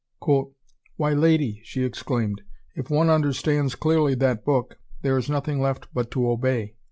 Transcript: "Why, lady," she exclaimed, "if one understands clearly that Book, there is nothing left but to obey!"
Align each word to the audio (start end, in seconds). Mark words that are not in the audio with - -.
"Why, 0.97 1.13
lady," 1.13 1.61
she 1.63 1.83
exclaimed, 1.83 2.41
"if 2.75 2.89
one 2.89 3.07
understands 3.11 3.75
clearly 3.75 4.15
that 4.15 4.43
Book, 4.43 4.79
there 5.03 5.15
is 5.15 5.29
nothing 5.29 5.61
left 5.61 5.93
but 5.93 6.09
to 6.09 6.27
obey!" 6.27 6.73